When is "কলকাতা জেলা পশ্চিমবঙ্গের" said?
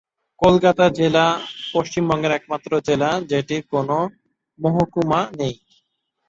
0.41-2.35